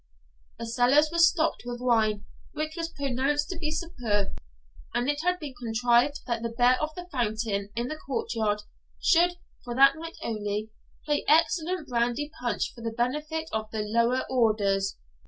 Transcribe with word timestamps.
The 0.57 0.65
cellars 0.65 1.09
were 1.11 1.19
stocked 1.19 1.61
with 1.63 1.79
wine 1.79 2.25
which 2.53 2.75
was 2.75 2.89
pronounced 2.89 3.49
to 3.49 3.59
be 3.59 3.69
superb, 3.69 4.29
and 4.95 5.07
it 5.07 5.21
had 5.21 5.37
been 5.39 5.53
contrived 5.61 6.21
that 6.25 6.41
the 6.41 6.49
Bear 6.49 6.81
of 6.81 6.89
the 6.95 7.05
Fountain, 7.11 7.69
in 7.75 7.87
the 7.87 7.97
courtyard, 8.07 8.63
should 8.99 9.35
(for 9.63 9.75
that 9.75 9.95
night 9.97 10.17
only) 10.23 10.71
play 11.05 11.23
excellent 11.27 11.87
brandy 11.87 12.31
punch 12.41 12.73
for 12.73 12.81
the 12.81 12.89
benefit 12.89 13.47
of 13.53 13.69
the 13.69 13.83
lower 13.83 14.23
orders. 14.27 14.97